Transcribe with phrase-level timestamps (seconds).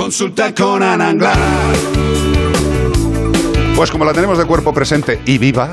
[0.00, 1.14] Consulta con Ana
[3.76, 5.70] Pues como la tenemos de cuerpo presente y viva,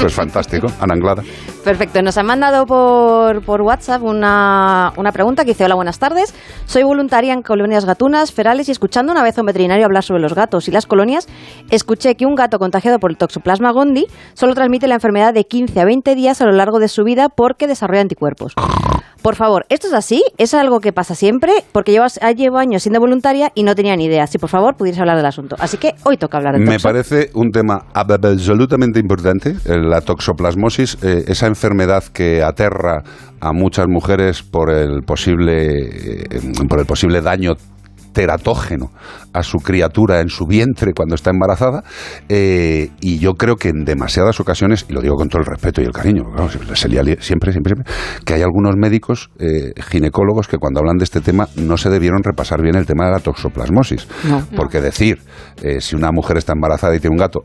[0.00, 1.24] pues fantástico, Ana Anglada.
[1.64, 6.34] Perfecto, nos han mandado por, por WhatsApp una, una pregunta que dice, hola, buenas tardes,
[6.66, 10.20] soy voluntaria en colonias gatunas, ferales y escuchando una vez a un veterinario hablar sobre
[10.20, 11.26] los gatos y las colonias,
[11.70, 15.80] escuché que un gato contagiado por el toxoplasma gondii solo transmite la enfermedad de 15
[15.80, 18.52] a 20 días a lo largo de su vida porque desarrolla anticuerpos.
[19.24, 20.22] Por favor, ¿esto es así?
[20.36, 21.50] ¿Es algo que pasa siempre?
[21.72, 22.04] Porque llevo,
[22.36, 24.26] llevo años siendo voluntaria y no tenía ni idea.
[24.26, 25.56] Si por favor pudieras hablar del asunto.
[25.58, 30.98] Así que hoy toca hablar del Me parece un tema absolutamente importante, eh, la toxoplasmosis,
[31.02, 33.02] eh, esa enfermedad que aterra
[33.40, 37.54] a muchas mujeres por el posible, eh, por el posible daño
[38.12, 38.92] teratógeno
[39.32, 41.82] a su criatura en su vientre cuando está embarazada
[42.28, 45.82] eh, y yo creo que en demasiadas ocasiones, y lo digo con todo el respeto
[45.82, 47.74] y el cariño, siempre, siempre, siempre,
[48.24, 52.22] que hay algunos médicos eh, ginecólogos que cuando hablan de este tema no se debieron
[52.22, 54.06] repasar bien el tema de la toxoplasmosis.
[54.56, 55.18] Porque decir,
[55.80, 57.40] si una mujer está embarazada y tiene un gato,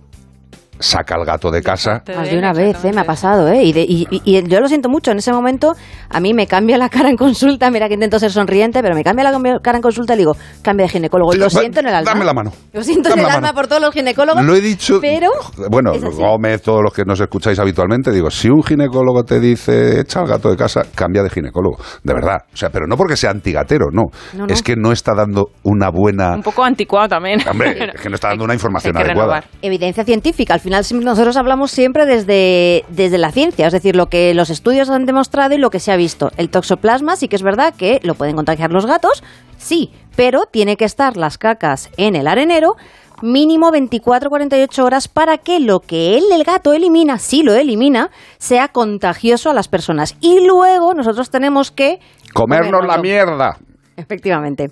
[0.79, 2.03] saca al gato de casa.
[2.15, 2.91] Más de una vez, ¿eh?
[2.93, 3.63] me ha pasado, ¿eh?
[3.63, 5.75] Y, y, yo lo siento mucho, en ese momento
[6.09, 9.03] a mí me cambia la cara en consulta, mira que intento ser sonriente, pero me
[9.03, 11.33] cambia la cara en consulta y digo, cambia de ginecólogo.
[11.33, 12.11] Lo siento en el alma.
[12.11, 12.51] Dame la mano.
[12.73, 14.43] Lo siento en el alma por todos los ginecólogos.
[14.43, 14.99] Lo he dicho.
[15.01, 15.29] Pero.
[15.69, 20.21] Bueno, Gómez, todos los que nos escucháis habitualmente, digo, si un ginecólogo te dice, echa
[20.21, 21.77] al gato de casa, cambia de ginecólogo.
[22.03, 22.37] De verdad.
[22.53, 24.05] O sea, pero no porque sea antigatero, no.
[24.47, 26.35] Es que no está dando una buena.
[26.35, 27.39] Un poco anticuado también.
[27.49, 29.43] Hombre, es que no está dando una información adecuada.
[29.61, 30.53] Evidencia científica.
[30.53, 34.89] Al final, nosotros hablamos siempre desde, desde la ciencia, es decir, lo que los estudios
[34.89, 36.31] han demostrado y lo que se ha visto.
[36.37, 39.23] El toxoplasma sí que es verdad que lo pueden contagiar los gatos,
[39.57, 42.75] sí, pero tiene que estar las cacas en el arenero
[43.21, 48.69] mínimo 24-48 horas para que lo que él, el gato, elimina, si lo elimina, sea
[48.69, 50.15] contagioso a las personas.
[50.21, 51.99] Y luego nosotros tenemos que...
[52.33, 53.57] Comernos la mierda.
[53.97, 54.69] Efectivamente.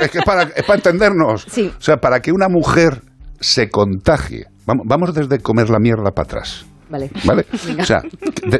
[0.00, 1.46] Es que es para, es para entendernos.
[1.48, 1.72] Sí.
[1.78, 3.00] O sea, para que una mujer
[3.40, 6.66] se contagie Vamos, desde comer la mierda para atrás.
[6.88, 7.10] Vale.
[7.24, 7.46] ¿Vale?
[7.80, 8.02] O sea,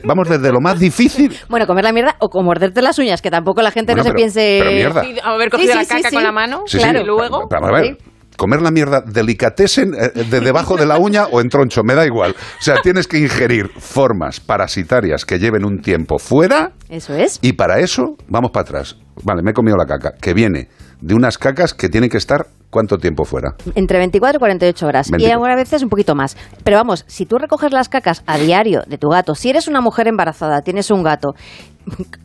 [0.05, 1.37] vamos desde lo más difícil.
[1.49, 4.59] Bueno, comer la mierda o morderte las uñas, que tampoco la gente no se piense.
[4.61, 5.03] Pero mierda.
[5.25, 6.65] haber cogido la caca con la mano.
[6.71, 7.01] claro.
[7.01, 7.49] Y luego.
[7.51, 7.99] a ver.
[8.37, 12.05] Comer la mierda delicatessen eh, de debajo de la uña o en troncho, me da
[12.05, 12.33] igual.
[12.33, 16.72] O sea, tienes que ingerir formas parasitarias que lleven un tiempo fuera.
[16.91, 17.39] Eso es.
[17.41, 18.99] Y para eso, vamos para atrás.
[19.25, 20.69] Vale, me he comido la caca, que viene
[21.01, 23.55] de unas cacas que tienen que estar ¿Cuánto tiempo fuera?
[23.75, 25.11] Entre 24 y 48 horas.
[25.17, 26.37] Y algunas veces un poquito más.
[26.65, 29.81] Pero vamos, si tú recoges las cacas a diario de tu gato, si eres una
[29.81, 31.34] mujer embarazada, tienes un gato,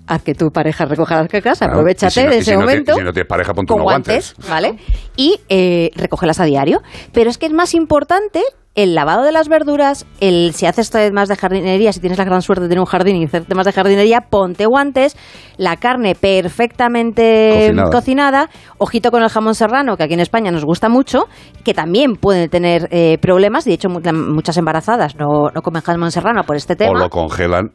[0.08, 2.96] haz que tu pareja recoja las cacas, aprovechate de ese momento.
[2.96, 4.78] si no tienes pareja, ponte con guantes, ¿vale?
[5.16, 6.82] Y eh, recógelas a diario.
[7.14, 8.42] Pero es que es más importante
[8.74, 12.42] el lavado de las verduras, el si haces más de jardinería, si tienes la gran
[12.42, 15.18] suerte de tener un jardín y hacer temas de jardinería, ponte guantes,
[15.58, 18.50] la carne perfectamente cocinada.
[18.78, 21.28] ojito con el jamón serrano, que aquí en España nos gusta mucho,
[21.66, 26.44] que también puede tener eh, problemas, de hecho muchas embarazadas no, no comen jamón serrano
[26.44, 26.92] por este tema.
[26.92, 27.72] O lo congelan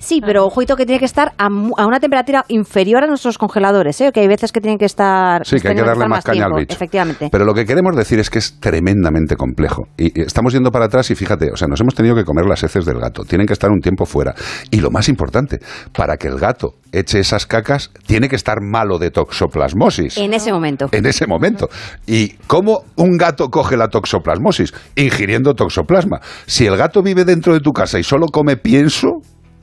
[0.00, 4.10] Sí, pero ojito que tiene que estar a, una temperatura inferior a nuestros congeladores, ¿eh?
[4.12, 5.46] que hay veces que tienen que estar...
[5.46, 6.74] Sí, que hay que darle más, caña al bicho.
[6.74, 7.28] Efectivamente.
[7.30, 9.88] Pero lo que queremos decir es que es tremendamente complejo.
[9.98, 12.62] Y estamos yendo para atrás y fíjate, o sea, nos hemos tenido que comer las
[12.62, 13.24] heces del gato.
[13.24, 14.34] Tienen que estar un tiempo fuera.
[14.70, 15.58] Y lo más importante,
[15.92, 20.16] para que el gato eche esas cacas, tiene que estar malo de toxoplasmosis.
[20.16, 20.88] En ese momento.
[20.92, 21.68] En ese momento.
[22.06, 24.72] ¿Y cómo un gato coge la toxoplasmosis?
[24.96, 26.20] Ingiriendo toxoplasma.
[26.46, 29.20] Si el gato vive dentro de tu casa y solo come pienso,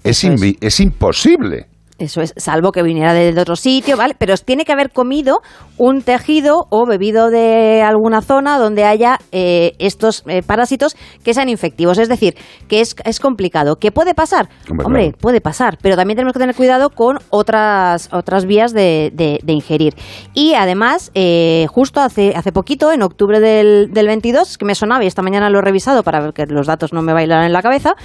[0.10, 0.26] es,
[0.62, 1.68] es imposible.
[2.00, 4.16] Eso es, salvo que viniera de otro sitio, ¿vale?
[4.18, 5.42] Pero tiene que haber comido
[5.78, 11.50] un tejido o bebido de alguna zona donde haya eh, estos eh, parásitos que sean
[11.50, 11.98] infectivos.
[11.98, 12.36] Es decir,
[12.68, 13.78] que es, es complicado.
[13.78, 14.50] ¿Qué puede pasar?
[14.84, 19.54] Hombre, puede pasar, pero también tenemos que tener cuidado con otras, otras vías de, de,
[19.54, 19.96] ingerir.
[20.34, 25.04] Y además, eh, justo hace, hace poquito, en octubre del, del 22, que me sonaba
[25.04, 27.54] y esta mañana lo he revisado para ver que los datos no me bailan en
[27.54, 27.96] la cabeza,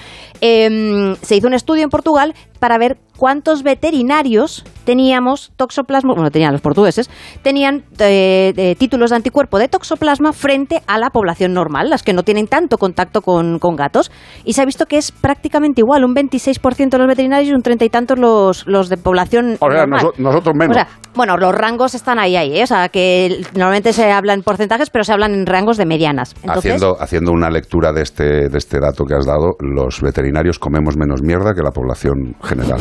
[0.41, 6.53] em, se hizo un estudio en Portugal para ver cuántos veterinarios teníamos toxoplasma, bueno, tenían
[6.53, 7.11] los portugueses,
[7.43, 12.23] tenían eh, títulos de anticuerpo de toxoplasma frente a la población normal, las que no
[12.23, 14.13] tienen tanto contacto con, gatos.
[14.45, 17.63] Y se ha visto que es prácticamente igual, un 26% de los veterinarios y un
[17.63, 20.77] 30 y tantos los, los de población o sea, nosotros menos.
[21.15, 22.63] Bueno, los rangos están ahí, ahí, ¿eh?
[22.63, 26.35] o sea, que normalmente se hablan en porcentajes, pero se hablan en rangos de medianas.
[26.47, 30.97] haciendo, haciendo una lectura de este, de este dato que has dado, los veterinarios comemos
[30.97, 32.81] menos mierda que la población general.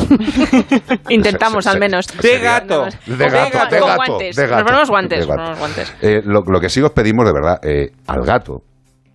[1.08, 2.06] Intentamos al menos.
[2.20, 2.86] De gato.
[3.06, 3.96] De gato, de gato.
[3.96, 4.38] Guantes.
[4.38, 5.26] Nos ponemos guantes.
[5.26, 5.94] guantes.
[6.02, 8.62] Eh, lo, que sí os pedimos de verdad, eh, al gato,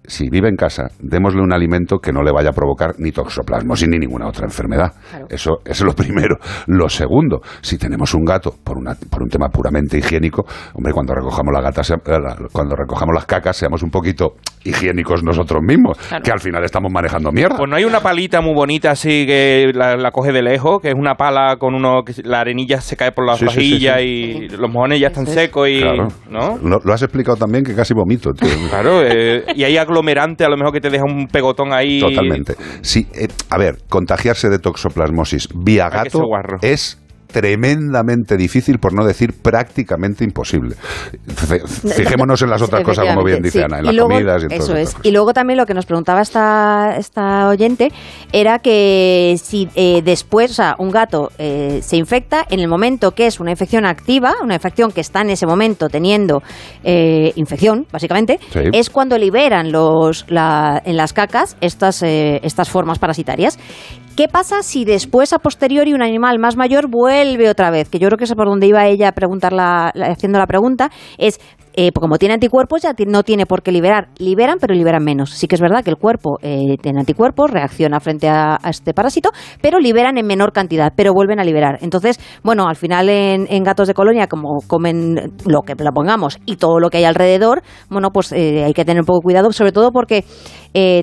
[0.07, 3.89] si vive en casa, démosle un alimento que no le vaya a provocar ni toxoplasmosis
[3.89, 4.93] ni ninguna otra enfermedad.
[5.29, 6.37] Eso, es lo primero.
[6.67, 11.13] Lo segundo, si tenemos un gato por, una, por un tema puramente higiénico, hombre, cuando
[11.13, 11.81] recojamos la gata,
[12.51, 17.31] cuando recojamos las cacas, seamos un poquito higiénicos nosotros mismos, que al final estamos manejando
[17.31, 17.57] mierda.
[17.57, 20.95] Pues no hay una palita muy bonita así que la, coge de lejos, que es
[20.95, 24.99] una pala con uno que la arenilla se cae por las vajillas y los mojones
[24.99, 25.81] ya están secos y
[26.29, 26.57] ¿no?
[26.57, 28.31] Lo, has explicado también que casi vomito.
[28.69, 31.99] claro, eh, y hay aglomerante a lo mejor que te deja un pegotón ahí.
[31.99, 32.55] Totalmente.
[32.81, 36.21] Sí, eh, a ver, contagiarse de toxoplasmosis vía gato
[36.61, 40.75] es tremendamente difícil, por no decir prácticamente imposible.
[41.95, 44.95] Fijémonos en las otras cosas, como bien dice Ana, en las comidas y Eso es.
[45.03, 47.91] Y luego también lo que nos preguntaba esta, esta oyente
[48.31, 53.11] era que si eh, después, o sea, un gato eh, se infecta, en el momento
[53.11, 56.41] que es una infección activa, una infección que está en ese momento teniendo
[56.83, 63.59] eh, infección, básicamente, es cuando liberan los, en las cacas estas, estas formas parasitarias.
[64.17, 67.87] ¿Qué pasa si después, a posteriori, un animal más mayor vuelve otra vez?
[67.87, 71.39] Que yo creo que es por donde iba ella a preguntar haciendo la pregunta, es
[71.79, 74.07] eh, como tiene anticuerpos ya no tiene por qué liberar.
[74.17, 75.29] Liberan, pero liberan menos.
[75.29, 79.29] Sí que es verdad que el cuerpo eh, tiene anticuerpos, reacciona frente a, este parásito,
[79.61, 81.77] pero liberan en menor cantidad, pero vuelven a liberar.
[81.81, 86.55] Entonces, bueno, al final en, gatos de colonia, como comen lo que la pongamos y
[86.55, 89.71] todo lo que hay alrededor, bueno, pues eh, hay que tener un poco cuidado, sobre
[89.71, 90.25] todo porque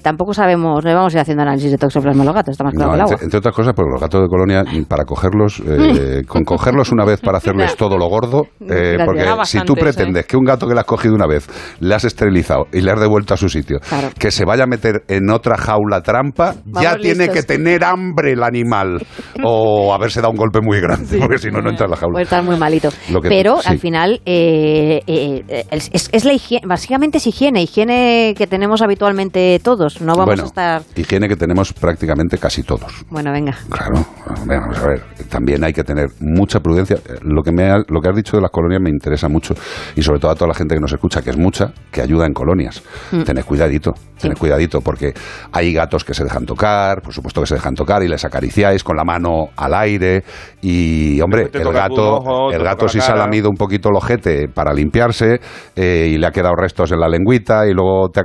[0.03, 2.75] tampoco sabemos, no vamos a ir haciendo análisis de toxoplasma a los gatos, está más
[2.75, 3.17] claro que el agua.
[3.21, 5.63] Entre, otras cosas, porque los gatos de colonia, para cogerlos,
[6.29, 10.45] con cogerlos una vez para hacerles todo lo gordo, porque si tú pretendes que un
[10.45, 11.49] gato que le has cogido una vez,
[11.81, 13.79] le has esterilizado y le has devuelto a su sitio,
[14.19, 18.43] que se vaya a meter en otra jaula trampa, ya tiene que tener hambre el
[18.43, 19.05] animal
[19.43, 22.15] o haberse dado un golpe muy grande, porque si no, no entra en la jaula.
[22.15, 22.91] Puede estar muy malito.
[23.23, 29.61] Pero al final eh, eh, es, la higiene, básicamente es higiene, higiene que tenemos habitualmente
[29.63, 30.01] todos.
[30.01, 30.83] No vamos a estar.
[30.97, 33.05] Higiene que tenemos prácticamente casi todos.
[33.11, 33.57] Bueno, venga.
[33.69, 34.05] Claro,
[34.47, 35.03] vamos a ver.
[35.29, 36.99] También hay que tener mucha prudencia.
[37.23, 39.55] Lo que, me lo que has dicho de las colonias me interesa mucho
[39.97, 42.27] y sobre todo a toda la gente que nos escucha, que es mucha, que ayuda
[42.27, 42.83] en colonias.
[43.13, 43.23] Mm.
[43.23, 45.15] Tened cuidadito, tened cuidadito, porque
[45.53, 48.85] hay gatos que se dejan tocar, por supuesto que se dejan tocar y les acariciáis
[48.85, 50.23] con la mano al aire.
[50.61, 54.75] Y, hombre, el gato, el gato si se ha lamido un poquito el ojete para
[54.75, 55.41] limpiarse
[55.75, 58.23] eh, y le ha quedado restos en la lengüita y luego te.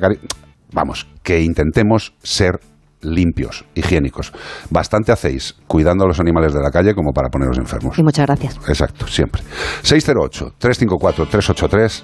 [0.72, 2.60] Vamos, que intentemos ser
[3.02, 4.32] limpios, higiénicos.
[4.70, 7.98] Bastante hacéis cuidando a los animales de la calle como para poneros enfermos.
[7.98, 8.58] Y muchas gracias.
[8.68, 9.42] Exacto, siempre.
[9.84, 12.04] 608-354-383